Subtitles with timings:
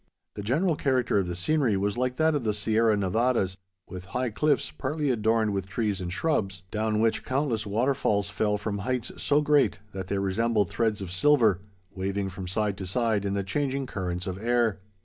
[0.33, 3.57] The general character of the scenery was like that of the Sierra Nevadas,
[3.87, 8.79] with high cliffs partly adorned with trees and shrubs, down which countless waterfalls fell from
[8.79, 11.61] heights so great, that they resembled threads of silver,
[11.91, 14.79] waving from side to side in the changing currents of air.